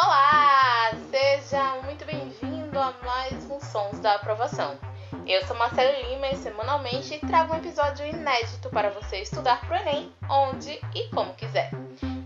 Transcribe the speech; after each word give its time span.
Olá! 0.00 0.92
Seja 1.10 1.74
muito 1.82 2.04
bem-vindo 2.04 2.78
a 2.78 2.94
mais 3.04 3.50
um 3.50 3.58
Sons 3.58 3.98
da 3.98 4.14
Aprovação. 4.14 4.78
Eu 5.26 5.44
sou 5.44 5.56
Marcelo 5.56 6.08
Lima 6.08 6.28
e 6.28 6.36
semanalmente 6.36 7.18
trago 7.26 7.52
um 7.52 7.56
episódio 7.56 8.06
inédito 8.06 8.70
para 8.70 8.90
você 8.90 9.22
estudar 9.22 9.60
o 9.68 9.74
Enem, 9.74 10.12
onde 10.30 10.70
e 10.94 11.08
como 11.12 11.34
quiser. 11.34 11.72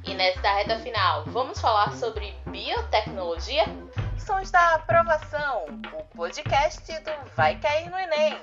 E 0.05 0.13
nesta 0.13 0.53
reta 0.53 0.81
final, 0.81 1.25
vamos 1.29 1.63
falar 1.63 1.95
sobre 1.95 2.35
biotecnologia? 2.45 3.65
Sons 4.19 4.51
da 4.51 4.75
Aprovação, 4.75 5.65
o 5.99 6.15
podcast 6.15 6.93
do 7.01 7.35
Vai 7.35 7.59
Cair 7.59 7.91
no 7.91 7.97
Enem. 7.97 8.39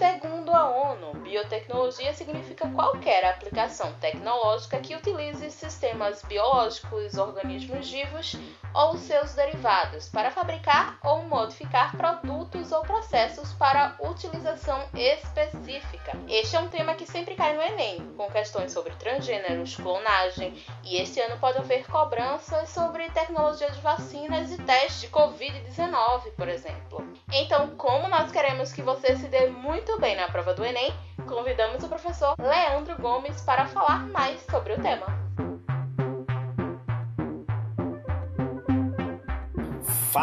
Segundo 0.00 0.50
a 0.50 0.66
ONU, 0.66 1.12
biotecnologia 1.18 2.14
significa 2.14 2.66
qualquer 2.70 3.22
aplicação 3.22 3.92
tecnológica 4.00 4.80
que 4.80 4.94
utilize 4.94 5.50
sistemas 5.50 6.22
biológicos, 6.22 7.18
organismos 7.18 7.90
vivos 7.90 8.34
ou 8.72 8.96
seus 8.96 9.34
derivados 9.34 10.08
para 10.08 10.30
fabricar 10.30 10.98
ou 11.04 11.24
modificar 11.24 11.94
produtos 11.94 12.72
ou 12.72 12.80
processos 12.80 13.52
para 13.52 13.94
utilização 14.00 14.82
específica. 14.94 16.12
Este 16.26 16.56
é 16.56 16.60
um 16.60 16.68
tema 16.68 16.94
que 16.94 17.04
sempre 17.04 17.34
cai 17.34 17.54
no 17.54 17.60
Enem, 17.60 18.14
com 18.16 18.30
questões 18.30 18.72
sobre 18.72 18.94
transgêneros, 18.94 19.76
clonagem, 19.76 20.64
e 20.82 20.96
este 20.96 21.20
ano 21.20 21.36
pode 21.38 21.58
haver 21.58 21.86
cobranças 21.86 22.70
sobre 22.70 23.10
tecnologia 23.10 23.70
de 23.70 23.80
vacinas 23.82 24.50
e 24.50 24.56
testes 24.62 25.02
de 25.02 25.08
Covid-19, 25.08 26.32
por 26.38 26.48
exemplo. 26.48 27.06
Então, 27.32 27.76
como 27.76 28.08
nós 28.08 28.32
queremos 28.32 28.72
que 28.72 28.80
você 28.80 29.14
se 29.16 29.28
dê 29.28 29.48
muito 29.48 29.89
bem 29.98 30.16
na 30.16 30.28
prova 30.28 30.54
do 30.54 30.64
Enem, 30.64 30.92
convidamos 31.26 31.82
o 31.82 31.88
professor 31.88 32.34
Leandro 32.38 32.96
Gomes 33.00 33.40
para 33.42 33.66
falar 33.66 34.06
mais 34.08 34.40
sobre 34.42 34.74
o 34.74 34.80
tema. 34.80 35.19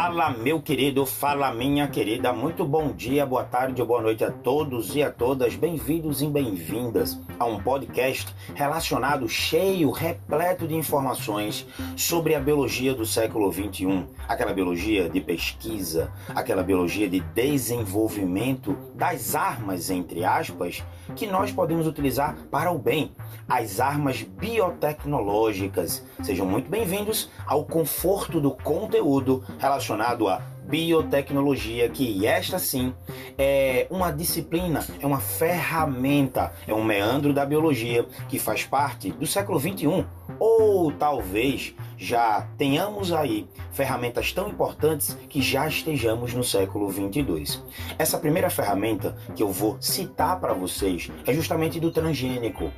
Fala, 0.00 0.30
meu 0.30 0.62
querido, 0.62 1.04
fala, 1.04 1.52
minha 1.52 1.88
querida. 1.88 2.32
Muito 2.32 2.64
bom 2.64 2.92
dia, 2.92 3.26
boa 3.26 3.42
tarde 3.42 3.82
boa 3.82 4.00
noite 4.00 4.22
a 4.22 4.30
todos 4.30 4.94
e 4.94 5.02
a 5.02 5.10
todas. 5.10 5.56
Bem-vindos 5.56 6.22
e 6.22 6.28
bem-vindas 6.28 7.20
a 7.36 7.44
um 7.44 7.60
podcast 7.60 8.32
relacionado, 8.54 9.28
cheio, 9.28 9.90
repleto 9.90 10.68
de 10.68 10.76
informações 10.76 11.66
sobre 11.96 12.36
a 12.36 12.40
biologia 12.40 12.94
do 12.94 13.04
século 13.04 13.50
21. 13.50 14.06
Aquela 14.28 14.52
biologia 14.52 15.08
de 15.08 15.20
pesquisa, 15.20 16.12
aquela 16.28 16.62
biologia 16.62 17.08
de 17.08 17.18
desenvolvimento 17.18 18.78
das 18.94 19.34
armas, 19.34 19.90
entre 19.90 20.24
aspas, 20.24 20.80
que 21.14 21.26
nós 21.26 21.52
podemos 21.52 21.86
utilizar 21.86 22.36
para 22.50 22.70
o 22.70 22.78
bem. 22.78 23.12
As 23.48 23.80
armas 23.80 24.22
biotecnológicas. 24.22 26.04
Sejam 26.22 26.46
muito 26.46 26.70
bem-vindos 26.70 27.30
ao 27.46 27.64
conforto 27.64 28.40
do 28.40 28.50
conteúdo 28.50 29.42
relacionado 29.58 30.28
à 30.28 30.42
biotecnologia, 30.68 31.88
que 31.88 32.26
esta 32.26 32.58
sim 32.58 32.92
é 33.38 33.86
uma 33.90 34.10
disciplina, 34.10 34.86
é 35.00 35.06
uma 35.06 35.18
ferramenta, 35.18 36.52
é 36.66 36.74
um 36.74 36.84
meandro 36.84 37.32
da 37.32 37.46
biologia 37.46 38.04
que 38.28 38.38
faz 38.38 38.64
parte 38.64 39.10
do 39.10 39.26
século 39.26 39.58
21 39.58 40.04
ou 40.38 40.92
talvez 40.92 41.74
já 41.98 42.48
tenhamos 42.56 43.12
aí 43.12 43.48
ferramentas 43.72 44.32
tão 44.32 44.48
importantes 44.48 45.18
que 45.28 45.42
já 45.42 45.66
estejamos 45.66 46.32
no 46.32 46.44
século 46.44 46.88
22. 46.88 47.62
Essa 47.98 48.18
primeira 48.18 48.48
ferramenta 48.48 49.16
que 49.34 49.42
eu 49.42 49.50
vou 49.50 49.76
citar 49.80 50.40
para 50.40 50.54
vocês 50.54 51.10
é 51.26 51.34
justamente 51.34 51.80
do 51.80 51.90
transgênico. 51.90 52.70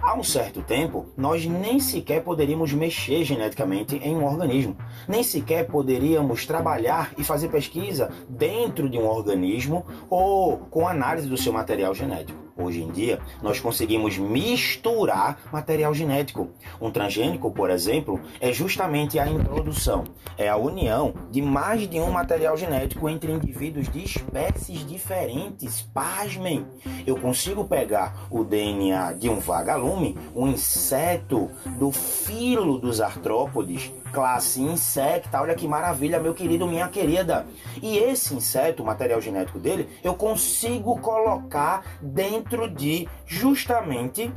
Há 0.00 0.14
um 0.14 0.22
certo 0.22 0.62
tempo, 0.62 1.06
nós 1.16 1.44
nem 1.44 1.80
sequer 1.80 2.22
poderíamos 2.22 2.72
mexer 2.72 3.24
geneticamente 3.24 3.96
em 3.96 4.16
um 4.16 4.24
organismo, 4.24 4.76
nem 5.08 5.22
sequer 5.22 5.66
poderíamos 5.66 6.46
trabalhar 6.46 7.12
e 7.18 7.24
fazer 7.24 7.48
pesquisa 7.48 8.10
dentro 8.28 8.88
de 8.88 8.96
um 8.96 9.06
organismo 9.06 9.84
ou 10.08 10.58
com 10.58 10.86
análise 10.86 11.28
do 11.28 11.36
seu 11.36 11.52
material 11.52 11.94
genético. 11.94 12.47
Hoje 12.60 12.82
em 12.82 12.90
dia, 12.90 13.20
nós 13.40 13.60
conseguimos 13.60 14.18
misturar 14.18 15.38
material 15.52 15.94
genético. 15.94 16.50
Um 16.80 16.90
transgênico, 16.90 17.52
por 17.52 17.70
exemplo, 17.70 18.20
é 18.40 18.52
justamente 18.52 19.16
a 19.16 19.28
introdução, 19.28 20.02
é 20.36 20.48
a 20.48 20.56
união 20.56 21.14
de 21.30 21.40
mais 21.40 21.88
de 21.88 22.00
um 22.00 22.10
material 22.10 22.56
genético 22.56 23.08
entre 23.08 23.30
indivíduos 23.30 23.88
de 23.88 24.02
espécies 24.02 24.84
diferentes. 24.84 25.82
Pasmem! 25.94 26.66
Eu 27.06 27.16
consigo 27.20 27.64
pegar 27.64 28.26
o 28.28 28.42
DNA 28.42 29.12
de 29.12 29.28
um 29.28 29.38
vagalume, 29.38 30.18
um 30.34 30.48
inseto 30.48 31.48
do 31.78 31.92
filo 31.92 32.80
dos 32.80 33.00
artrópodes, 33.00 33.92
classe 34.12 34.60
insecta. 34.60 35.40
Olha 35.40 35.54
que 35.54 35.66
maravilha, 35.66 36.20
meu 36.20 36.34
querido, 36.34 36.66
minha 36.66 36.88
querida. 36.88 37.46
E 37.82 37.98
esse 37.98 38.34
inseto, 38.34 38.82
o 38.82 38.86
material 38.86 39.20
genético 39.20 39.58
dele, 39.58 39.88
eu 40.02 40.14
consigo 40.14 40.98
colocar 41.00 41.84
dentro 42.00 42.68
de 42.68 43.08
justamente 43.26 44.32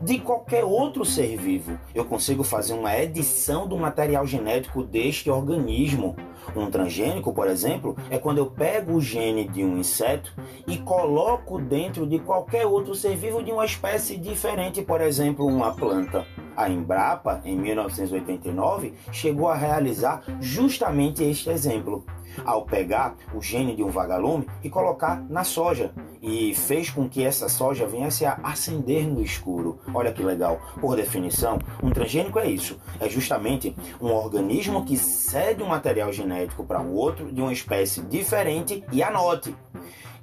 de 0.00 0.18
qualquer 0.18 0.64
outro 0.64 1.04
ser 1.04 1.36
vivo. 1.36 1.78
Eu 1.94 2.04
consigo 2.04 2.42
fazer 2.42 2.72
uma 2.72 2.96
edição 2.96 3.68
do 3.68 3.76
material 3.76 4.26
genético 4.26 4.82
deste 4.82 5.30
organismo. 5.30 6.16
Um 6.54 6.70
transgênico, 6.70 7.32
por 7.32 7.48
exemplo, 7.48 7.96
é 8.10 8.18
quando 8.18 8.38
eu 8.38 8.46
pego 8.46 8.94
o 8.94 9.00
gene 9.00 9.48
de 9.48 9.64
um 9.64 9.78
inseto 9.78 10.32
e 10.66 10.78
coloco 10.78 11.60
dentro 11.60 12.06
de 12.06 12.18
qualquer 12.18 12.66
outro 12.66 12.94
ser 12.94 13.16
vivo 13.16 13.42
de 13.42 13.52
uma 13.52 13.64
espécie 13.64 14.16
diferente, 14.16 14.82
por 14.82 15.00
exemplo, 15.00 15.46
uma 15.46 15.72
planta. 15.72 16.26
A 16.56 16.68
Embrapa, 16.68 17.40
em 17.44 17.56
1989, 17.56 18.94
chegou 19.12 19.48
a 19.48 19.56
realizar 19.56 20.22
justamente 20.40 21.22
este 21.24 21.48
exemplo, 21.48 22.04
ao 22.44 22.64
pegar 22.64 23.16
o 23.34 23.40
gene 23.40 23.74
de 23.74 23.82
um 23.82 23.88
vagalume 23.88 24.46
e 24.62 24.68
colocar 24.68 25.24
na 25.28 25.44
soja, 25.44 25.92
e 26.22 26.54
fez 26.54 26.90
com 26.90 27.08
que 27.08 27.24
essa 27.24 27.48
soja 27.48 27.86
viesse 27.86 28.24
a 28.26 28.38
acender 28.42 29.06
no 29.06 29.22
escuro. 29.22 29.78
Olha 29.94 30.12
que 30.12 30.22
legal. 30.22 30.60
Por 30.80 30.96
definição, 30.96 31.58
um 31.82 31.90
transgênico 31.90 32.38
é 32.38 32.48
isso, 32.48 32.78
é 33.00 33.08
justamente 33.08 33.74
um 34.00 34.12
organismo 34.12 34.84
que 34.84 34.96
cede 34.96 35.62
um 35.62 35.68
material 35.68 36.12
genético 36.12 36.39
para 36.46 36.80
um 36.80 36.92
outro 36.92 37.32
de 37.32 37.40
uma 37.40 37.52
espécie 37.52 38.00
diferente 38.02 38.84
e 38.92 39.02
anote. 39.02 39.54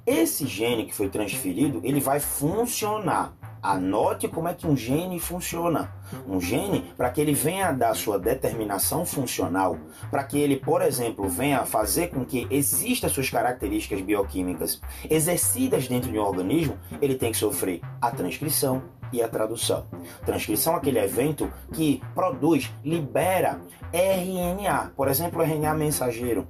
Esse 0.06 0.46
gene 0.46 0.86
que 0.86 0.94
foi 0.94 1.08
transferido, 1.08 1.80
ele 1.84 2.00
vai 2.00 2.18
funcionar 2.18 3.36
Anote 3.62 4.28
como 4.28 4.48
é 4.48 4.54
que 4.54 4.66
um 4.66 4.76
gene 4.76 5.18
funciona. 5.18 5.92
Um 6.26 6.40
gene, 6.40 6.92
para 6.96 7.10
que 7.10 7.20
ele 7.20 7.34
venha 7.34 7.72
dar 7.72 7.94
sua 7.94 8.18
determinação 8.18 9.04
funcional, 9.04 9.76
para 10.10 10.24
que 10.24 10.38
ele, 10.38 10.56
por 10.56 10.80
exemplo, 10.80 11.28
venha 11.28 11.64
fazer 11.66 12.08
com 12.08 12.24
que 12.24 12.46
existam 12.50 13.08
suas 13.08 13.28
características 13.28 14.00
bioquímicas 14.00 14.80
exercidas 15.10 15.88
dentro 15.88 16.10
de 16.10 16.18
um 16.18 16.22
organismo, 16.22 16.78
ele 17.02 17.16
tem 17.16 17.32
que 17.32 17.38
sofrer 17.38 17.80
a 18.00 18.10
transcrição 18.10 18.82
e 19.12 19.22
a 19.22 19.28
tradução. 19.28 19.86
Transcrição 20.24 20.74
é 20.74 20.76
aquele 20.76 20.98
evento 20.98 21.52
que 21.72 22.02
produz, 22.14 22.70
libera 22.84 23.60
RNA, 23.92 24.92
por 24.96 25.08
exemplo, 25.08 25.42
RNA 25.42 25.74
mensageiro 25.74 26.46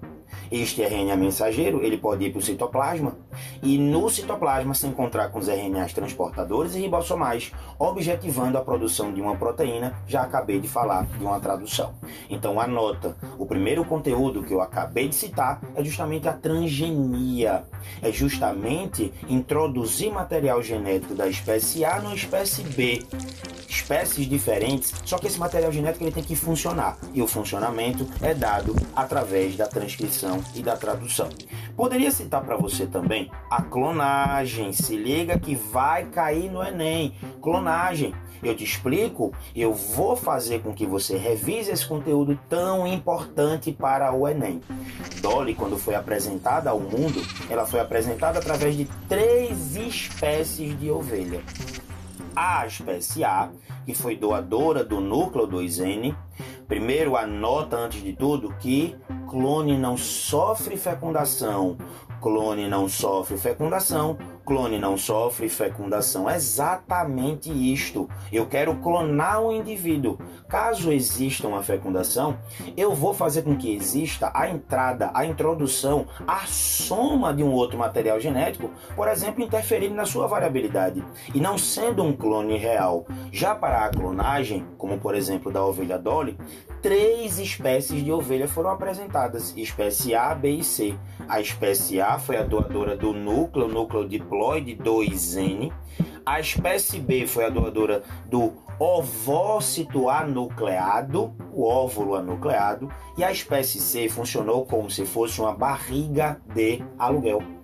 este 0.50 0.82
RNA 0.82 1.16
mensageiro 1.16 1.82
ele 1.82 1.98
pode 1.98 2.24
ir 2.24 2.30
para 2.30 2.38
o 2.38 2.42
citoplasma 2.42 3.16
e 3.62 3.78
no 3.78 4.08
citoplasma 4.08 4.74
se 4.74 4.86
encontrar 4.86 5.28
com 5.28 5.38
os 5.38 5.48
RNAs 5.48 5.92
transportadores 5.92 6.74
e 6.74 6.80
ribossomais, 6.80 7.52
objetivando 7.78 8.58
a 8.58 8.62
produção 8.62 9.12
de 9.12 9.20
uma 9.20 9.36
proteína. 9.36 9.94
Já 10.06 10.22
acabei 10.22 10.58
de 10.60 10.68
falar 10.68 11.06
de 11.06 11.24
uma 11.24 11.40
tradução. 11.40 11.94
Então 12.30 12.60
anota, 12.60 13.16
o 13.38 13.46
primeiro 13.46 13.84
conteúdo 13.84 14.42
que 14.42 14.52
eu 14.52 14.60
acabei 14.60 15.08
de 15.08 15.14
citar 15.14 15.60
é 15.74 15.84
justamente 15.84 16.28
a 16.28 16.32
transgenia. 16.32 17.64
É 18.02 18.10
justamente 18.12 19.12
introduzir 19.28 20.12
material 20.12 20.62
genético 20.62 21.14
da 21.14 21.28
espécie 21.28 21.84
A 21.84 22.00
na 22.00 22.14
espécie 22.14 22.62
B 22.62 23.04
espécies 23.68 24.26
diferentes, 24.26 24.92
só 25.04 25.18
que 25.18 25.26
esse 25.26 25.38
material 25.38 25.70
genético 25.70 26.04
ele 26.04 26.12
tem 26.12 26.22
que 26.22 26.34
funcionar 26.34 26.98
e 27.12 27.22
o 27.22 27.26
funcionamento 27.26 28.08
é 28.22 28.34
dado 28.34 28.74
através 28.96 29.56
da 29.56 29.66
transcrição 29.66 30.27
e 30.54 30.62
da 30.62 30.76
tradução. 30.76 31.28
Poderia 31.76 32.10
citar 32.10 32.42
para 32.42 32.56
você 32.56 32.86
também 32.86 33.30
a 33.50 33.62
clonagem. 33.62 34.72
Se 34.72 34.96
liga 34.96 35.38
que 35.38 35.54
vai 35.54 36.06
cair 36.06 36.50
no 36.50 36.62
Enem. 36.62 37.14
Clonagem. 37.40 38.14
Eu 38.40 38.54
te 38.54 38.62
explico, 38.62 39.32
eu 39.54 39.74
vou 39.74 40.14
fazer 40.14 40.62
com 40.62 40.72
que 40.72 40.86
você 40.86 41.16
revise 41.16 41.72
esse 41.72 41.86
conteúdo 41.86 42.38
tão 42.48 42.86
importante 42.86 43.72
para 43.72 44.12
o 44.12 44.28
Enem. 44.28 44.60
Dolly, 45.20 45.54
quando 45.54 45.76
foi 45.76 45.96
apresentada 45.96 46.70
ao 46.70 46.78
mundo, 46.78 47.20
ela 47.50 47.66
foi 47.66 47.80
apresentada 47.80 48.38
através 48.38 48.76
de 48.76 48.84
três 49.08 49.74
espécies 49.74 50.78
de 50.78 50.88
ovelha 50.88 51.42
a 52.40 52.64
espécie 52.64 53.24
A, 53.24 53.50
que 53.84 53.92
foi 53.92 54.14
doadora 54.16 54.84
do 54.84 55.00
núcleo 55.00 55.48
2N. 55.48 56.14
Primeiro, 56.68 57.16
anota 57.16 57.76
antes 57.76 58.00
de 58.00 58.12
tudo 58.12 58.54
que 58.60 58.94
clone 59.28 59.76
não 59.76 59.96
sofre 59.96 60.76
fecundação. 60.76 61.76
Clone 62.20 62.66
não 62.66 62.88
sofre 62.88 63.36
fecundação 63.36 64.18
clone 64.48 64.78
não 64.78 64.96
sofre 64.96 65.46
fecundação. 65.46 66.28
É 66.28 66.34
exatamente 66.34 67.52
isto. 67.52 68.08
Eu 68.32 68.46
quero 68.46 68.74
clonar 68.76 69.42
um 69.42 69.52
indivíduo. 69.52 70.18
Caso 70.48 70.90
exista 70.90 71.46
uma 71.46 71.62
fecundação, 71.62 72.38
eu 72.74 72.94
vou 72.94 73.12
fazer 73.12 73.42
com 73.42 73.54
que 73.54 73.74
exista 73.74 74.30
a 74.32 74.48
entrada, 74.48 75.10
a 75.12 75.26
introdução, 75.26 76.06
a 76.26 76.46
soma 76.46 77.34
de 77.34 77.42
um 77.42 77.52
outro 77.52 77.76
material 77.76 78.18
genético, 78.18 78.70
por 78.96 79.08
exemplo, 79.08 79.44
interferindo 79.44 79.94
na 79.94 80.06
sua 80.06 80.26
variabilidade 80.26 81.04
e 81.34 81.38
não 81.38 81.58
sendo 81.58 82.02
um 82.02 82.14
clone 82.14 82.56
real. 82.56 83.06
Já 83.30 83.54
para 83.54 83.84
a 83.84 83.90
clonagem, 83.90 84.64
como 84.78 84.98
por 84.98 85.14
exemplo 85.14 85.52
da 85.52 85.62
ovelha 85.62 85.98
Dolly, 85.98 86.38
três 86.80 87.38
espécies 87.38 88.02
de 88.02 88.10
ovelha 88.10 88.48
foram 88.48 88.70
apresentadas: 88.70 89.54
espécie 89.54 90.14
A, 90.14 90.34
B 90.34 90.52
e 90.52 90.64
C. 90.64 90.94
A 91.28 91.42
espécie 91.42 92.00
A 92.00 92.18
foi 92.18 92.38
a 92.38 92.42
doadora 92.42 92.96
do 92.96 93.12
núcleo, 93.12 93.68
núcleo 93.68 94.08
diploide 94.38 94.76
2N. 94.76 95.72
A 96.24 96.40
espécie 96.40 97.00
B 97.00 97.26
foi 97.26 97.44
a 97.44 97.50
doadora 97.50 98.02
do 98.26 98.52
ovócito 98.78 100.08
anucleado, 100.08 101.34
o 101.52 101.64
óvulo 101.64 102.14
anucleado, 102.14 102.88
e 103.16 103.24
a 103.24 103.32
espécie 103.32 103.80
C 103.80 104.08
funcionou 104.08 104.64
como 104.64 104.90
se 104.90 105.04
fosse 105.04 105.40
uma 105.40 105.52
barriga 105.52 106.40
de 106.54 106.84
aluguel. 106.98 107.57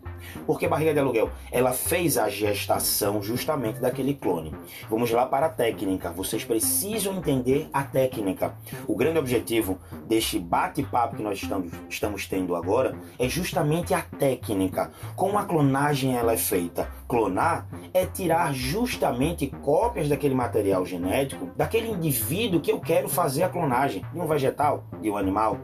Porque 0.47 0.69
barriga 0.69 0.93
de 0.93 1.01
aluguel, 1.01 1.31
ela 1.51 1.73
fez 1.73 2.19
a 2.19 2.29
gestação 2.29 3.23
justamente 3.23 3.81
daquele 3.81 4.15
clone. 4.15 4.55
Vamos 4.89 5.11
lá 5.11 5.27
para 5.27 5.47
a 5.47 5.51
técnica. 5.51 6.11
Vocês 6.11 6.45
precisam 6.45 7.17
entender 7.17 7.69
a 7.73 7.83
técnica. 7.83 8.55
O 8.87 8.97
grande 8.97 9.19
objetivo 9.19 9.79
deste 10.07 10.39
bate-papo 10.39 11.17
que 11.17 11.23
nós 11.23 11.41
estamos, 11.41 11.73
estamos 11.89 12.27
tendo 12.27 12.57
agora 12.57 12.97
é 13.19 13.29
justamente 13.29 13.95
a 13.95 14.03
técnica. 14.03 14.91
Como 15.17 15.39
a 15.39 15.45
clonagem 15.45 16.17
ela 16.17 16.33
é 16.33 16.37
feita? 16.37 16.89
Clonar 17.09 17.69
é 17.93 18.07
tirar 18.07 18.53
justamente 18.53 19.47
cópias 19.63 20.09
daquele 20.09 20.35
material 20.35 20.85
genético 20.85 21.51
daquele 21.57 21.89
indivíduo 21.91 22.61
que 22.61 22.73
eu 22.73 22.81
quero 22.81 23.09
fazer 23.09 23.43
a 23.43 23.49
clonagem, 23.49 24.05
de 24.13 24.21
um 24.21 24.27
vegetal, 24.27 24.85
de 25.01 25.11
um 25.11 25.17
animal, 25.17 25.59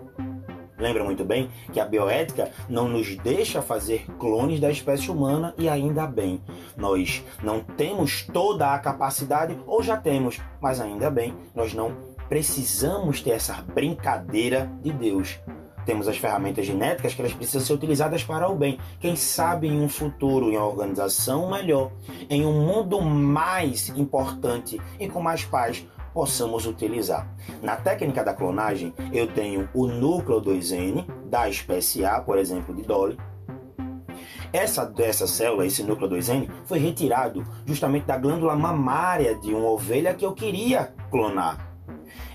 Lembra 0.81 1.05
muito 1.05 1.25
bem 1.25 1.51
que 1.73 1.79
a 1.79 1.85
bioética 1.85 2.51
não 2.69 2.89
nos 2.89 3.15
deixa 3.19 3.61
fazer 3.61 4.07
clones 4.19 4.59
da 4.59 4.71
espécie 4.71 5.11
humana 5.11 5.55
e 5.59 5.69
ainda 5.69 6.07
bem. 6.07 6.41
Nós 6.77 7.23
não 7.43 7.61
temos 7.61 8.23
toda 8.23 8.73
a 8.73 8.79
capacidade, 8.79 9.59
ou 9.67 9.83
já 9.83 9.97
temos, 9.97 10.41
mas 10.61 10.81
ainda 10.81 11.11
bem, 11.11 11.35
nós 11.55 11.75
não 11.75 11.95
precisamos 12.29 13.21
ter 13.21 13.33
essa 13.33 13.61
brincadeira 13.75 14.71
de 14.83 14.93
Deus. 14.93 15.39
Temos 15.85 16.09
as 16.09 16.17
ferramentas 16.17 16.65
genéticas 16.65 17.15
que 17.15 17.21
elas 17.21 17.33
precisam 17.33 17.61
ser 17.61 17.73
utilizadas 17.73 18.23
para 18.23 18.49
o 18.49 18.55
bem. 18.55 18.79
Quem 19.01 19.17
sabe 19.17 19.67
em 19.67 19.81
um 19.83 19.89
futuro, 19.89 20.51
em 20.51 20.57
uma 20.57 20.67
organização 20.67 21.51
melhor, 21.51 21.91
em 22.29 22.47
um 22.47 22.67
mundo 22.67 23.01
mais 23.01 23.89
importante 23.91 24.81
e 24.99 25.09
com 25.09 25.21
mais 25.21 25.45
paz, 25.45 25.85
possamos 26.13 26.67
utilizar. 26.67 27.29
Na 27.63 27.77
técnica 27.77 28.25
da 28.25 28.35
clonagem, 28.35 28.93
eu 29.13 29.27
tenho 29.27 29.69
o 29.75 29.87
núcleo 29.87 30.41
2N 30.41 31.07
da 31.27 31.49
espécie 31.49 32.05
A, 32.05 32.21
por 32.21 32.39
exemplo, 32.39 32.75
de 32.75 32.83
Dolly. 32.83 33.19
Essa 34.53 34.85
dessa 34.85 35.27
célula, 35.27 35.65
esse 35.65 35.83
núcleo 35.83 36.11
2N, 36.11 36.51
foi 36.65 36.79
retirado 36.79 37.47
justamente 37.65 38.05
da 38.07 38.19
glândula 38.19 38.57
mamária 38.57 39.37
de 39.37 39.55
uma 39.55 39.71
ovelha 39.71 40.13
que 40.13 40.27
eu 40.27 40.33
queria 40.33 40.93
clonar. 41.11 41.70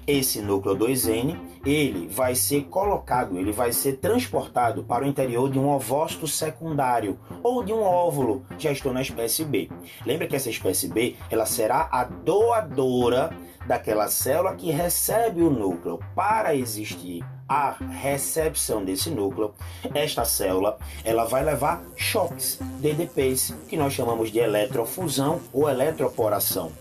Esse 0.08 0.40
núcleo 0.40 0.78
2N, 0.78 1.36
ele 1.66 2.08
vai 2.08 2.36
ser 2.36 2.66
colocado, 2.66 3.40
ele 3.40 3.52
vai 3.52 3.74
ser 3.74 3.94
transportado 3.94 4.84
para 4.84 5.04
o 5.04 5.08
interior 5.08 5.50
de 5.50 5.58
um 5.58 5.68
ovócito 5.68 6.28
secundário 6.28 7.18
ou 7.42 7.64
de 7.64 7.74
um 7.74 7.82
óvulo. 7.82 8.46
Já 8.60 8.72
estou 8.72 8.94
na 8.94 9.02
espécie 9.02 9.44
B. 9.44 9.68
Lembra 10.06 10.28
que 10.28 10.36
essa 10.36 10.50
espécie 10.50 10.88
B, 10.88 11.16
ela 11.32 11.48
será 11.48 11.90
a 11.92 12.04
doadora 12.04 13.32
daquela 13.66 14.08
célula 14.08 14.54
que 14.54 14.70
recebe 14.70 15.42
o 15.42 15.50
núcleo. 15.50 16.00
Para 16.14 16.56
existir 16.56 17.26
a 17.50 17.72
recepção 17.72 18.86
desse 18.86 19.10
núcleo, 19.10 19.56
esta 19.92 20.24
célula 20.24 20.78
ela 21.04 21.26
vai 21.26 21.44
levar 21.44 21.84
choques, 21.96 22.60
DDPs, 22.80 23.56
que 23.68 23.76
nós 23.76 23.94
chamamos 23.94 24.32
de 24.32 24.38
eletrofusão 24.38 25.42
ou 25.52 25.68
eletroporação. 25.68 26.72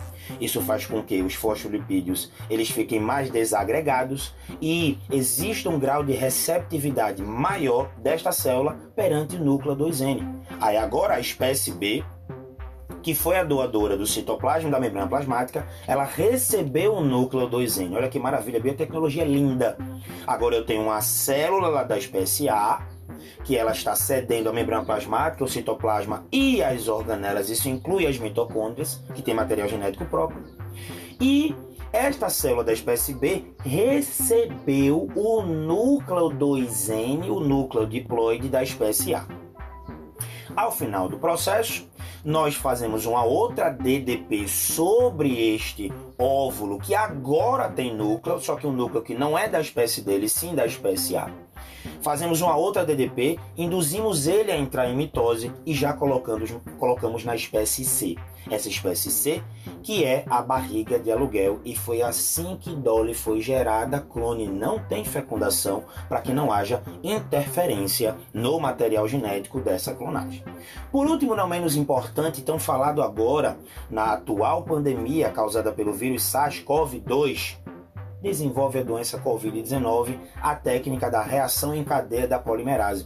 Isso 0.40 0.60
faz 0.60 0.86
com 0.86 1.02
que 1.02 1.22
os 1.22 1.34
fosfolipídios 1.34 2.30
eles 2.48 2.70
fiquem 2.70 3.00
mais 3.00 3.30
desagregados 3.30 4.34
e 4.60 4.98
exista 5.10 5.68
um 5.68 5.78
grau 5.78 6.04
de 6.04 6.12
receptividade 6.12 7.22
maior 7.22 7.90
desta 7.98 8.32
célula 8.32 8.76
perante 8.94 9.36
o 9.36 9.44
núcleo 9.44 9.76
2N. 9.76 10.26
Aí 10.60 10.76
agora 10.76 11.14
a 11.14 11.20
espécie 11.20 11.72
B 11.72 12.04
que 13.04 13.14
foi 13.14 13.36
a 13.36 13.44
doadora 13.44 13.98
do 13.98 14.06
citoplasma 14.06 14.70
da 14.70 14.80
membrana 14.80 15.06
plasmática, 15.06 15.66
ela 15.86 16.04
recebeu 16.04 16.94
o 16.94 17.04
núcleo 17.04 17.50
2N. 17.50 17.94
Olha 17.94 18.08
que 18.08 18.18
maravilha, 18.18 18.58
biotecnologia 18.58 19.24
linda. 19.24 19.76
Agora 20.26 20.56
eu 20.56 20.64
tenho 20.64 20.84
uma 20.84 21.02
célula 21.02 21.68
lá 21.68 21.82
da 21.84 21.98
espécie 21.98 22.48
A, 22.48 22.80
que 23.44 23.56
ela 23.56 23.72
está 23.72 23.94
cedendo 23.94 24.48
a 24.48 24.52
membrana 24.52 24.84
plasmática, 24.84 25.44
o 25.44 25.48
citoplasma 25.48 26.26
e 26.32 26.62
as 26.62 26.88
organelas, 26.88 27.50
isso 27.50 27.68
inclui 27.68 28.06
as 28.06 28.18
mitocôndrias, 28.18 29.02
que 29.14 29.22
tem 29.22 29.34
material 29.34 29.68
genético 29.68 30.04
próprio. 30.06 30.42
E 31.20 31.54
esta 31.92 32.28
célula 32.28 32.64
da 32.64 32.72
espécie 32.72 33.14
B 33.14 33.44
recebeu 33.64 35.08
o 35.14 35.42
núcleo 35.42 36.28
2N, 36.30 37.30
o 37.30 37.38
núcleo 37.38 37.86
diploide 37.86 38.48
da 38.48 38.62
espécie 38.62 39.14
A. 39.14 39.24
Ao 40.56 40.72
final 40.72 41.08
do 41.08 41.18
processo, 41.18 41.88
nós 42.24 42.54
fazemos 42.54 43.06
uma 43.06 43.22
outra 43.24 43.70
DDP 43.70 44.48
sobre 44.48 45.54
este 45.54 45.92
óvulo 46.18 46.78
que 46.78 46.94
agora 46.94 47.68
tem 47.68 47.94
núcleo, 47.94 48.40
só 48.40 48.56
que 48.56 48.66
um 48.66 48.72
núcleo 48.72 49.02
que 49.02 49.14
não 49.14 49.36
é 49.36 49.48
da 49.48 49.60
espécie 49.60 50.00
dele, 50.00 50.28
sim 50.28 50.54
da 50.54 50.66
espécie 50.66 51.16
A. 51.16 51.30
Fazemos 52.04 52.42
uma 52.42 52.54
outra 52.54 52.84
DDP, 52.84 53.40
induzimos 53.56 54.26
ele 54.26 54.52
a 54.52 54.58
entrar 54.58 54.90
em 54.90 54.94
mitose 54.94 55.50
e 55.64 55.72
já 55.72 55.94
colocamos, 55.94 56.54
colocamos 56.78 57.24
na 57.24 57.34
espécie 57.34 57.82
C. 57.82 58.16
Essa 58.50 58.68
espécie 58.68 59.10
C, 59.10 59.42
que 59.82 60.04
é 60.04 60.22
a 60.28 60.42
barriga 60.42 60.98
de 60.98 61.10
aluguel, 61.10 61.62
e 61.64 61.74
foi 61.74 62.02
assim 62.02 62.58
que 62.60 62.76
Dolly 62.76 63.14
foi 63.14 63.40
gerada. 63.40 64.00
Clone 64.00 64.46
não 64.46 64.78
tem 64.78 65.02
fecundação 65.02 65.84
para 66.06 66.20
que 66.20 66.30
não 66.30 66.52
haja 66.52 66.82
interferência 67.02 68.14
no 68.34 68.60
material 68.60 69.08
genético 69.08 69.58
dessa 69.62 69.94
clonagem. 69.94 70.44
Por 70.92 71.06
último, 71.06 71.34
não 71.34 71.48
menos 71.48 71.74
importante, 71.74 72.42
tão 72.42 72.58
falado 72.58 73.00
agora 73.00 73.56
na 73.88 74.12
atual 74.12 74.62
pandemia 74.62 75.30
causada 75.30 75.72
pelo 75.72 75.94
vírus 75.94 76.22
SARS-CoV-2, 76.24 77.63
desenvolve 78.24 78.78
a 78.78 78.82
doença 78.82 79.20
Covid-19, 79.20 80.18
a 80.40 80.56
técnica 80.56 81.10
da 81.10 81.22
reação 81.22 81.74
em 81.74 81.84
cadeia 81.84 82.26
da 82.26 82.38
polimerase. 82.38 83.04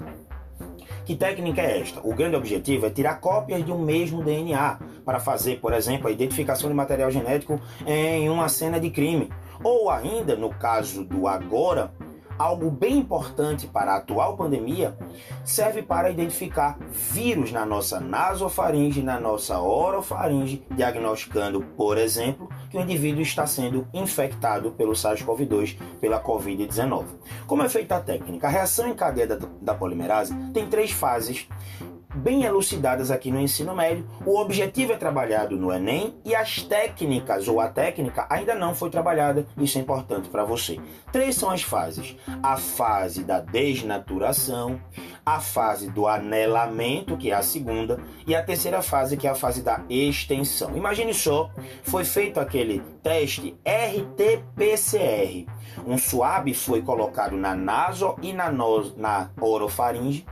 Que 1.04 1.16
técnica 1.16 1.60
é 1.60 1.80
esta? 1.80 2.00
O 2.06 2.14
grande 2.14 2.36
objetivo 2.36 2.86
é 2.86 2.90
tirar 2.90 3.20
cópias 3.20 3.64
de 3.64 3.72
um 3.72 3.82
mesmo 3.82 4.22
DNA 4.22 4.78
para 5.04 5.18
fazer, 5.18 5.58
por 5.58 5.72
exemplo, 5.72 6.06
a 6.06 6.12
identificação 6.12 6.68
de 6.68 6.76
material 6.76 7.10
genético 7.10 7.60
em 7.84 8.28
uma 8.28 8.48
cena 8.48 8.78
de 8.78 8.90
crime. 8.90 9.30
Ou 9.64 9.90
ainda, 9.90 10.36
no 10.36 10.50
caso 10.50 11.04
do 11.04 11.26
agora, 11.26 11.92
algo 12.38 12.70
bem 12.70 12.98
importante 12.98 13.66
para 13.66 13.92
a 13.92 13.96
atual 13.96 14.36
pandemia, 14.36 14.96
serve 15.44 15.82
para 15.82 16.10
identificar 16.10 16.78
vírus 16.90 17.50
na 17.50 17.66
nossa 17.66 17.98
nasofaringe, 17.98 19.02
na 19.02 19.18
nossa 19.18 19.60
orofaringe, 19.60 20.64
diagnosticando, 20.70 21.60
por 21.76 21.98
exemplo, 21.98 22.48
que 22.70 22.76
o 22.76 22.80
indivíduo 22.80 23.22
está 23.22 23.46
sendo 23.46 23.86
infectado 23.92 24.70
pelo 24.72 24.92
SARS-CoV-2, 24.92 25.78
pela 26.00 26.22
Covid-19. 26.22 27.04
Como 27.46 27.62
é 27.62 27.68
feita 27.68 27.96
a 27.96 28.00
técnica? 28.00 28.46
A 28.46 28.50
reação 28.50 28.88
em 28.88 28.94
cadeia 28.94 29.26
da, 29.26 29.38
da 29.60 29.74
polimerase 29.74 30.34
tem 30.52 30.66
três 30.66 30.90
fases 30.90 31.48
bem 32.14 32.44
elucidadas 32.44 33.10
aqui 33.10 33.30
no 33.30 33.40
ensino 33.40 33.74
médio. 33.74 34.06
O 34.24 34.38
objetivo 34.38 34.92
é 34.92 34.96
trabalhado 34.96 35.56
no 35.56 35.72
Enem 35.72 36.14
e 36.24 36.34
as 36.34 36.62
técnicas 36.62 37.48
ou 37.48 37.60
a 37.60 37.68
técnica 37.68 38.26
ainda 38.30 38.54
não 38.54 38.74
foi 38.74 38.90
trabalhada. 38.90 39.46
Isso 39.56 39.78
é 39.78 39.80
importante 39.80 40.28
para 40.28 40.44
você. 40.44 40.80
Três 41.12 41.34
são 41.34 41.50
as 41.50 41.62
fases: 41.62 42.16
a 42.42 42.56
fase 42.56 43.24
da 43.24 43.40
desnaturação, 43.40 44.80
a 45.24 45.40
fase 45.40 45.90
do 45.90 46.06
anelamento, 46.06 47.16
que 47.16 47.30
é 47.30 47.34
a 47.34 47.42
segunda, 47.42 48.00
e 48.26 48.34
a 48.34 48.42
terceira 48.42 48.82
fase, 48.82 49.16
que 49.16 49.26
é 49.26 49.30
a 49.30 49.34
fase 49.34 49.62
da 49.62 49.82
extensão. 49.88 50.76
Imagine 50.76 51.12
só, 51.12 51.50
foi 51.82 52.04
feito 52.04 52.40
aquele 52.40 52.80
teste 53.02 53.56
RT-PCR. 53.64 55.46
Um 55.86 55.98
suave 55.98 56.54
foi 56.54 56.82
colocado 56.82 57.36
na 57.36 57.54
naso 57.54 58.16
e 58.22 58.32
na, 58.32 58.50
nos, 58.50 58.96
na 58.96 59.30
orofaringe 59.40 60.26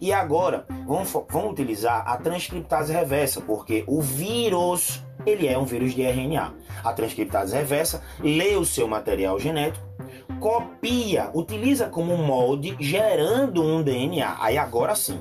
e 0.00 0.12
agora, 0.12 0.66
vamos, 0.86 1.12
vamos 1.28 1.52
utilizar 1.52 2.04
a 2.06 2.16
transcriptase 2.16 2.92
reversa, 2.92 3.40
porque 3.40 3.84
o 3.86 4.00
vírus, 4.00 5.02
ele 5.26 5.46
é 5.46 5.58
um 5.58 5.64
vírus 5.64 5.94
de 5.94 6.02
RNA. 6.02 6.54
A 6.82 6.92
transcriptase 6.92 7.54
reversa 7.54 8.02
lê 8.20 8.56
o 8.56 8.64
seu 8.64 8.88
material 8.88 9.38
genético, 9.38 9.86
copia, 10.38 11.30
utiliza 11.34 11.88
como 11.88 12.16
molde, 12.16 12.76
gerando 12.80 13.62
um 13.62 13.82
DNA. 13.82 14.36
Aí 14.40 14.56
agora 14.56 14.94
sim, 14.94 15.20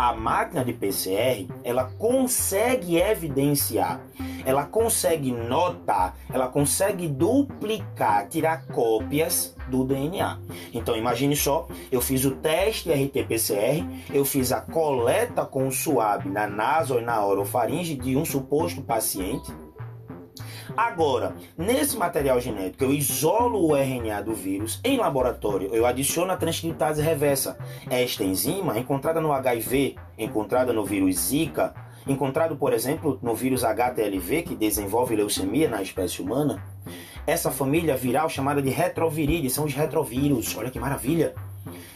a 0.00 0.14
máquina 0.14 0.64
de 0.64 0.72
PCR, 0.72 1.46
ela 1.62 1.84
consegue 1.98 2.96
evidenciar, 2.96 4.00
ela 4.46 4.64
consegue 4.64 5.30
notar, 5.30 6.16
ela 6.32 6.48
consegue 6.48 7.06
duplicar, 7.06 8.26
tirar 8.26 8.66
cópias 8.68 9.54
do 9.68 9.84
DNA. 9.84 10.38
Então 10.72 10.96
imagine 10.96 11.36
só, 11.36 11.68
eu 11.92 12.00
fiz 12.00 12.24
o 12.24 12.30
teste 12.30 12.90
RT-PCR, 12.90 13.84
eu 14.10 14.24
fiz 14.24 14.52
a 14.52 14.62
coleta 14.62 15.44
com 15.44 15.68
o 15.68 15.70
suave 15.70 16.30
na 16.30 16.46
naso 16.46 16.98
e 16.98 17.02
na 17.02 17.22
orofaringe 17.22 17.94
de 17.94 18.16
um 18.16 18.24
suposto 18.24 18.80
paciente, 18.80 19.52
Agora, 20.76 21.34
nesse 21.56 21.96
material 21.96 22.40
genético, 22.40 22.84
eu 22.84 22.92
isolo 22.92 23.66
o 23.66 23.76
RNA 23.76 24.22
do 24.22 24.34
vírus 24.34 24.80
em 24.84 24.96
laboratório, 24.96 25.70
eu 25.72 25.86
adiciono 25.86 26.32
a 26.32 26.36
transcriptase 26.36 27.02
reversa. 27.02 27.58
Esta 27.88 28.24
enzima, 28.24 28.78
encontrada 28.78 29.20
no 29.20 29.32
HIV, 29.32 29.96
encontrada 30.18 30.72
no 30.72 30.84
vírus 30.84 31.16
Zika, 31.16 31.74
encontrado, 32.06 32.56
por 32.56 32.72
exemplo, 32.72 33.18
no 33.22 33.34
vírus 33.34 33.64
HTLV, 33.64 34.42
que 34.42 34.56
desenvolve 34.56 35.16
leucemia 35.16 35.68
na 35.68 35.82
espécie 35.82 36.22
humana, 36.22 36.62
essa 37.26 37.50
família 37.50 37.96
viral 37.96 38.28
chamada 38.28 38.62
de 38.62 38.70
retrovirídeos, 38.70 39.52
são 39.52 39.64
os 39.64 39.74
retrovírus. 39.74 40.56
Olha 40.56 40.70
que 40.70 40.80
maravilha! 40.80 41.34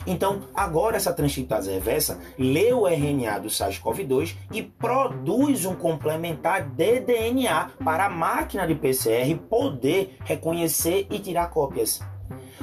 Então, 0.06 0.42
agora 0.54 0.96
essa 0.96 1.12
transcriptase 1.12 1.70
reversa 1.70 2.20
lê 2.38 2.72
o 2.72 2.86
RNA 2.86 3.38
do 3.38 3.48
SARS-CoV-2 3.48 4.34
e 4.52 4.62
produz 4.62 5.64
um 5.64 5.74
complementar 5.74 6.68
de 6.68 7.00
DNA 7.00 7.70
para 7.84 8.06
a 8.06 8.10
máquina 8.10 8.66
de 8.66 8.74
PCR 8.74 9.34
poder 9.48 10.16
reconhecer 10.24 11.06
e 11.10 11.18
tirar 11.18 11.48
cópias. 11.48 12.00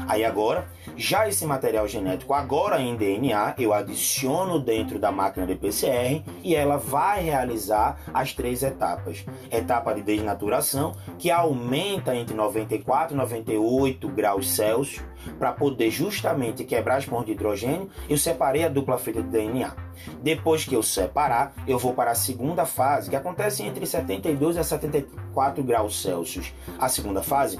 Aí 0.08 0.24
agora, 0.24 0.68
já 0.96 1.28
esse 1.28 1.46
material 1.46 1.88
genético 1.88 2.34
agora 2.34 2.82
em 2.82 2.96
DNA, 2.96 3.56
eu 3.58 3.74
adiciono 3.74 4.60
dentro 4.60 4.98
da 4.98 5.12
máquina 5.12 5.46
de 5.46 5.56
PCR 5.56 6.24
e 6.44 6.56
ela 6.56 6.78
vai 6.78 7.24
realizar 7.24 8.00
as 8.14 8.34
três 8.34 8.64
etapas. 8.64 9.26
Etapa 9.52 9.94
de 9.94 10.02
desnaturação, 10.02 10.94
que 11.18 11.30
aumenta 11.30 12.16
entre 12.16 12.36
94 12.36 13.14
e 13.14 13.18
98 13.18 14.08
graus 14.10 14.50
Celsius, 14.52 15.02
para 15.38 15.52
poder 15.52 15.92
justamente 15.92 16.64
quebrar 16.64 16.98
as 16.98 17.06
pontes 17.06 17.28
de 17.28 17.32
hidrogênio, 17.34 17.90
eu 18.10 18.18
separei 18.18 18.64
a 18.64 18.70
dupla 18.70 18.98
feita 18.98 19.22
de 19.22 19.30
DNA. 19.30 19.74
Depois 20.22 20.66
que 20.66 20.76
eu 20.76 20.82
separar, 20.82 21.54
eu 21.68 21.78
vou 21.78 21.94
para 21.94 22.12
a 22.12 22.16
segunda 22.16 22.66
fase, 22.66 23.10
que 23.10 23.16
acontece 23.16 23.64
entre 23.64 23.86
72 23.86 24.58
a 24.58 24.64
74 24.64 25.64
graus 25.64 26.02
Celsius. 26.02 26.54
A 26.80 26.90
segunda 26.90 27.22
fase 27.22 27.60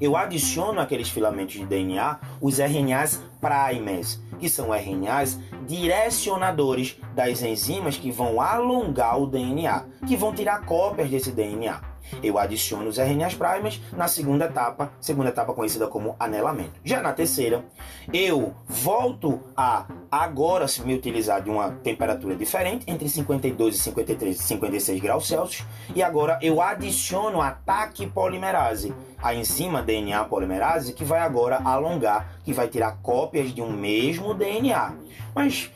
eu 0.00 0.16
adiciono 0.16 0.80
aqueles 0.80 1.08
filamentos 1.08 1.54
de 1.54 1.64
DNA 1.64 2.18
os 2.40 2.58
RNAs 2.58 3.22
primers, 3.40 4.20
que 4.38 4.48
são 4.48 4.70
RNAs 4.72 5.38
direcionadores 5.66 6.96
das 7.14 7.42
enzimas 7.42 7.96
que 7.96 8.10
vão 8.10 8.40
alongar 8.40 9.20
o 9.20 9.26
DNA, 9.26 9.84
que 10.06 10.16
vão 10.16 10.34
tirar 10.34 10.64
cópias 10.64 11.10
desse 11.10 11.32
DNA. 11.32 11.95
Eu 12.22 12.38
adiciono 12.38 12.88
os 12.88 12.98
RNAs 12.98 13.34
primers 13.34 13.80
na 13.92 14.08
segunda 14.08 14.46
etapa, 14.46 14.92
segunda 15.00 15.28
etapa 15.28 15.52
conhecida 15.52 15.86
como 15.86 16.16
anelamento. 16.18 16.80
Já 16.84 17.02
na 17.02 17.12
terceira, 17.12 17.64
eu 18.12 18.54
volto 18.66 19.40
a 19.56 19.86
agora 20.10 20.68
se 20.68 20.82
me 20.82 20.94
utilizar 20.94 21.42
de 21.42 21.50
uma 21.50 21.70
temperatura 21.70 22.34
diferente, 22.34 22.84
entre 22.88 23.08
52 23.08 23.76
e 23.76 23.78
53 23.78 24.38
e 24.38 24.42
56 24.42 25.00
graus 25.00 25.26
Celsius, 25.26 25.66
e 25.94 26.02
agora 26.02 26.38
eu 26.42 26.60
adiciono 26.60 27.40
a 27.40 27.50
TAC 27.50 28.06
polimerase, 28.06 28.94
a 29.22 29.34
enzima 29.34 29.82
DNA 29.82 30.24
polimerase 30.24 30.92
que 30.92 31.04
vai 31.04 31.20
agora 31.20 31.60
alongar, 31.64 32.38
que 32.44 32.52
vai 32.52 32.68
tirar 32.68 32.98
cópias 33.02 33.52
de 33.52 33.60
um 33.60 33.70
mesmo 33.70 34.34
DNA. 34.34 34.94
Mas 35.34 35.70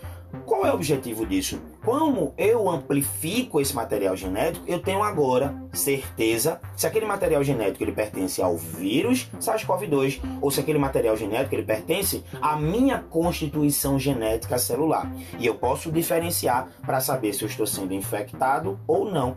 qual 0.47 0.67
é 0.67 0.71
o 0.71 0.75
objetivo 0.75 1.27
disso? 1.27 1.61
Como 1.85 2.35
eu 2.37 2.69
amplifico 2.69 3.61
esse 3.61 3.75
material 3.75 4.17
genético, 4.17 4.65
eu 4.69 4.79
tenho 4.81 5.03
agora 5.03 5.55
certeza 5.73 6.61
se 6.77 6.87
aquele 6.87 7.07
material 7.07 7.43
genético 7.43 7.83
ele 7.83 7.93
pertence 7.93 8.43
ao 8.43 8.57
vírus 8.57 9.31
SARS-CoV-2 9.41 10.21
ou 10.41 10.51
se 10.51 10.61
aquele 10.61 10.79
material 10.79 11.17
genético 11.17 11.55
ele 11.55 11.63
pertence 11.63 12.23
à 12.43 12.57
minha 12.57 12.99
constituição 12.99 13.99
genética 13.99 14.59
celular. 14.59 15.11
E 15.39 15.47
eu 15.47 15.55
posso 15.55 15.91
diferenciar 15.91 16.69
para 16.85 17.01
saber 17.01 17.33
se 17.33 17.43
eu 17.43 17.49
estou 17.49 17.67
sendo 17.67 17.95
infectado 17.95 18.79
ou 18.87 19.11
não. 19.11 19.37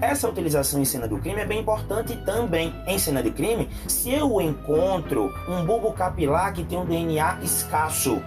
Essa 0.00 0.28
utilização 0.28 0.80
em 0.80 0.84
cena 0.84 1.06
do 1.06 1.18
crime 1.18 1.40
é 1.40 1.46
bem 1.46 1.60
importante 1.60 2.16
também. 2.24 2.72
Em 2.86 2.98
cena 2.98 3.22
de 3.22 3.30
crime, 3.30 3.68
se 3.86 4.10
eu 4.10 4.40
encontro 4.40 5.32
um 5.48 5.64
bulbo 5.64 5.92
capilar 5.92 6.52
que 6.52 6.64
tem 6.64 6.78
um 6.78 6.86
DNA 6.86 7.38
escasso, 7.42 8.22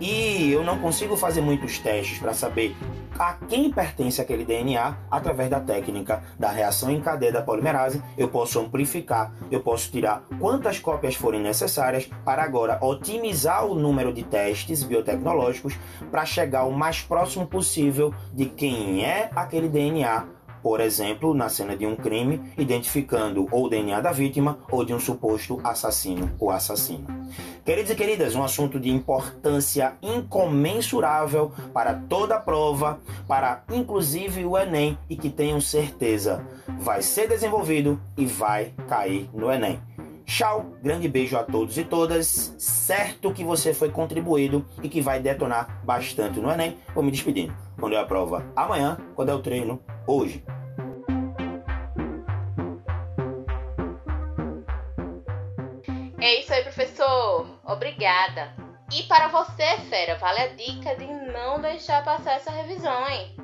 e 0.00 0.52
eu 0.52 0.62
não 0.62 0.78
consigo 0.78 1.16
fazer 1.16 1.40
muitos 1.40 1.78
testes 1.78 2.18
para 2.18 2.32
saber 2.32 2.76
a 3.18 3.34
quem 3.48 3.70
pertence 3.70 4.20
aquele 4.20 4.44
DNA 4.44 4.96
através 5.10 5.50
da 5.50 5.60
técnica 5.60 6.22
da 6.38 6.50
reação 6.50 6.90
em 6.90 7.00
cadeia 7.00 7.32
da 7.32 7.42
polimerase. 7.42 8.02
Eu 8.16 8.28
posso 8.28 8.60
amplificar, 8.60 9.32
eu 9.50 9.60
posso 9.60 9.90
tirar 9.90 10.22
quantas 10.38 10.78
cópias 10.78 11.16
forem 11.16 11.40
necessárias 11.40 12.08
para 12.24 12.42
agora 12.42 12.78
otimizar 12.80 13.66
o 13.66 13.74
número 13.74 14.12
de 14.12 14.22
testes 14.22 14.82
biotecnológicos 14.84 15.74
para 16.10 16.24
chegar 16.24 16.64
o 16.64 16.72
mais 16.72 17.00
próximo 17.00 17.46
possível 17.46 18.14
de 18.32 18.46
quem 18.46 19.04
é 19.04 19.30
aquele 19.34 19.68
DNA 19.68 20.38
por 20.62 20.80
exemplo, 20.80 21.34
na 21.34 21.48
cena 21.48 21.76
de 21.76 21.86
um 21.86 21.96
crime, 21.96 22.40
identificando 22.56 23.46
ou 23.50 23.66
o 23.66 23.68
DNA 23.68 24.00
da 24.00 24.12
vítima 24.12 24.58
ou 24.70 24.84
de 24.84 24.94
um 24.94 25.00
suposto 25.00 25.60
assassino 25.64 26.30
ou 26.38 26.50
assassina. 26.50 27.06
Queridos 27.64 27.90
e 27.90 27.94
queridas, 27.94 28.34
um 28.34 28.42
assunto 28.42 28.80
de 28.80 28.90
importância 28.90 29.94
incomensurável 30.00 31.52
para 31.72 31.94
toda 31.94 32.36
a 32.36 32.40
prova, 32.40 32.98
para 33.26 33.62
inclusive 33.70 34.44
o 34.44 34.56
Enem, 34.56 34.98
e 35.08 35.16
que 35.16 35.28
tenham 35.28 35.60
certeza 35.60 36.46
vai 36.78 37.02
ser 37.02 37.28
desenvolvido 37.28 38.00
e 38.16 38.24
vai 38.24 38.72
cair 38.88 39.28
no 39.34 39.52
Enem. 39.52 39.78
Tchau, 40.24 40.66
grande 40.82 41.08
beijo 41.08 41.38
a 41.38 41.42
todos 41.42 41.78
e 41.78 41.84
todas. 41.84 42.54
Certo 42.58 43.32
que 43.32 43.42
você 43.42 43.72
foi 43.72 43.90
contribuído 43.90 44.64
e 44.82 44.88
que 44.88 45.00
vai 45.00 45.18
detonar 45.20 45.80
bastante 45.82 46.38
no 46.38 46.50
Enem. 46.50 46.76
Vou 46.94 47.02
me 47.02 47.10
despedindo. 47.10 47.54
Quando 47.80 47.94
é 47.94 47.98
a 47.98 48.04
prova 48.04 48.44
amanhã, 48.54 48.98
quando 49.14 49.30
é 49.30 49.34
o 49.34 49.38
treino 49.38 49.80
hoje. 50.08 50.42
É 56.20 56.40
isso 56.40 56.52
aí, 56.52 56.62
professor. 56.62 57.46
Obrigada. 57.64 58.54
E 58.92 59.02
para 59.04 59.28
você, 59.28 59.76
fera, 59.88 60.16
vale 60.16 60.40
a 60.40 60.48
dica 60.48 60.96
de 60.96 61.06
não 61.06 61.60
deixar 61.60 62.02
passar 62.02 62.32
essa 62.32 62.50
revisão, 62.50 63.06
hein? 63.08 63.36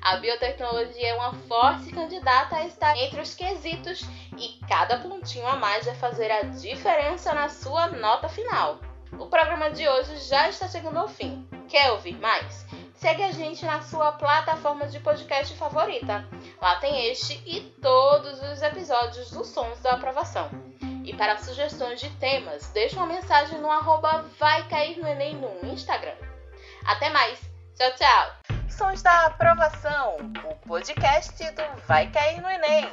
A 0.00 0.16
biotecnologia 0.16 1.08
é 1.08 1.14
uma 1.14 1.32
forte 1.32 1.92
candidata 1.92 2.56
a 2.56 2.66
estar 2.66 2.96
entre 2.96 3.20
os 3.20 3.34
quesitos 3.34 4.02
e 4.38 4.58
cada 4.66 4.98
pontinho 4.98 5.46
a 5.46 5.56
mais 5.56 5.86
vai 5.86 5.94
fazer 5.94 6.30
a 6.30 6.42
diferença 6.42 7.34
na 7.34 7.48
sua 7.48 7.88
nota 7.88 8.28
final. 8.28 8.80
O 9.18 9.26
programa 9.26 9.70
de 9.70 9.88
hoje 9.88 10.16
já 10.28 10.48
está 10.48 10.68
chegando 10.68 10.98
ao 10.98 11.08
fim. 11.08 11.46
Quer 11.68 11.92
ouvir 11.92 12.18
mais? 12.18 12.66
Segue 13.02 13.24
a 13.24 13.32
gente 13.32 13.64
na 13.64 13.82
sua 13.82 14.12
plataforma 14.12 14.86
de 14.86 15.00
podcast 15.00 15.56
favorita. 15.56 16.24
Lá 16.60 16.76
tem 16.76 17.08
este 17.08 17.34
e 17.44 17.60
todos 17.82 18.40
os 18.40 18.62
episódios 18.62 19.28
dos 19.32 19.48
Sons 19.48 19.80
da 19.80 19.94
Aprovação. 19.94 20.48
E 21.02 21.12
para 21.12 21.36
sugestões 21.36 22.00
de 22.00 22.08
temas, 22.18 22.68
deixe 22.68 22.94
uma 22.94 23.06
mensagem 23.06 23.58
no 23.58 23.68
arroba 23.68 24.24
Vai 24.38 24.68
Cair 24.68 25.00
no 25.00 25.08
Enem 25.08 25.34
no 25.34 25.72
Instagram. 25.72 26.14
Até 26.84 27.10
mais! 27.10 27.40
Tchau, 27.74 27.90
tchau! 27.96 28.58
Sons 28.68 29.02
da 29.02 29.26
Aprovação, 29.26 30.18
o 30.48 30.54
podcast 30.68 31.42
do 31.54 31.86
Vai 31.88 32.08
Cair 32.08 32.40
no 32.40 32.48
Enem. 32.48 32.88